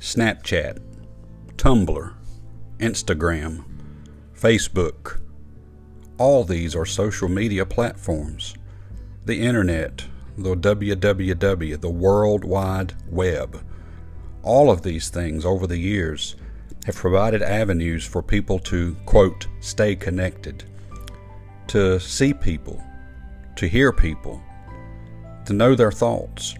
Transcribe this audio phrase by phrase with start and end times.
[0.00, 0.80] Snapchat,
[1.56, 2.14] Tumblr,
[2.78, 3.64] Instagram,
[4.34, 5.20] Facebook.
[6.16, 8.54] All these are social media platforms.
[9.26, 10.06] The internet,
[10.38, 13.62] the www, the World Wide Web.
[14.42, 16.34] All of these things over the years
[16.86, 20.64] have provided avenues for people to, quote, stay connected,
[21.66, 22.82] to see people,
[23.56, 24.42] to hear people,
[25.44, 26.54] to know their thoughts.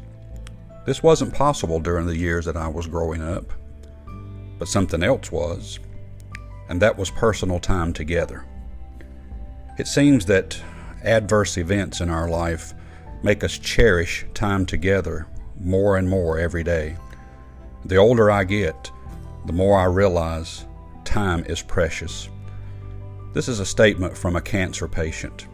[0.87, 3.53] This wasn't possible during the years that I was growing up,
[4.59, 5.79] but something else was,
[6.69, 8.45] and that was personal time together.
[9.79, 10.61] It seems that
[11.03, 12.75] adverse events in our life
[13.23, 15.27] make us cherish time together
[15.59, 16.97] more and more every day.
[17.85, 18.91] The older I get,
[19.47, 20.67] the more I realize
[21.05, 22.29] time is precious.
[23.33, 25.47] This is a statement from a cancer patient.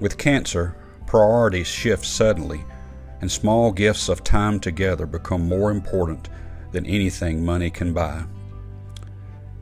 [0.00, 2.64] With cancer, priorities shift suddenly,
[3.20, 6.28] and small gifts of time together become more important
[6.72, 8.24] than anything money can buy.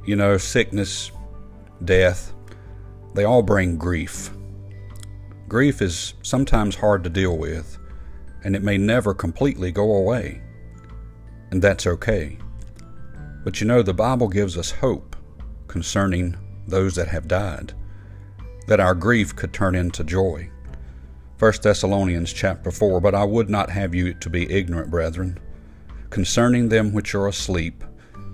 [0.04, 1.10] You know, sickness,
[1.84, 2.32] death,
[3.14, 4.30] they all bring grief.
[5.48, 7.78] Grief is sometimes hard to deal with,
[8.44, 10.42] and it may never completely go away.
[11.50, 12.38] And that's okay.
[13.44, 15.16] But you know, the Bible gives us hope
[15.66, 17.72] concerning those that have died,
[18.66, 20.50] that our grief could turn into joy.
[21.38, 25.38] 1 Thessalonians chapter 4 But I would not have you to be ignorant, brethren,
[26.10, 27.84] concerning them which are asleep,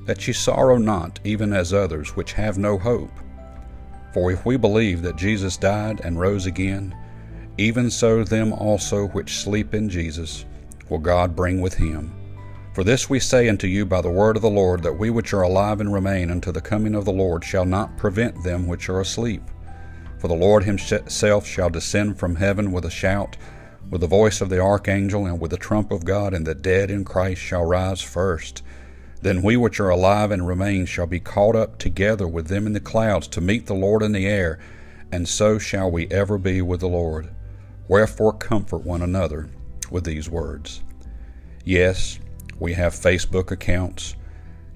[0.07, 3.11] that ye sorrow not, even as others which have no hope.
[4.15, 6.97] For if we believe that Jesus died and rose again,
[7.59, 10.47] even so them also which sleep in Jesus
[10.89, 12.11] will God bring with him.
[12.73, 15.35] For this we say unto you by the word of the Lord, that we which
[15.35, 18.89] are alive and remain unto the coming of the Lord shall not prevent them which
[18.89, 19.43] are asleep.
[20.25, 23.37] For the Lord himself shall descend from heaven with a shout,
[23.91, 26.91] with the voice of the archangel, and with the trump of God, and the dead
[26.91, 28.63] in Christ shall rise first.
[29.21, 32.73] Then we which are alive and remain shall be caught up together with them in
[32.73, 34.59] the clouds to meet the Lord in the air,
[35.13, 37.29] and so shall we ever be with the Lord.
[37.87, 39.51] Wherefore comfort one another
[39.91, 40.81] with these words.
[41.67, 42.19] Yes,
[42.59, 44.15] we have Facebook accounts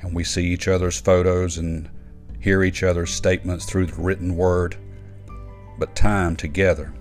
[0.02, 1.88] and we see each other's photos and
[2.38, 4.76] hear each other's statements through the written word.
[5.78, 6.92] But time together,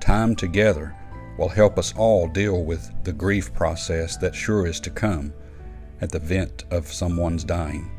[0.00, 0.94] time together
[1.38, 5.32] will help us all deal with the grief process that sure is to come
[6.00, 7.90] at the vent of someone's dying.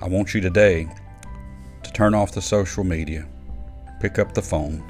[0.00, 0.88] I want you today
[1.82, 3.26] to turn off the social media,
[4.00, 4.84] pick up the phone,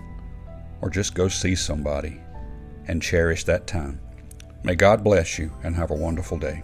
[0.81, 2.21] or just go see somebody
[2.87, 4.01] and cherish that time.
[4.65, 6.63] May God bless you and have a wonderful day.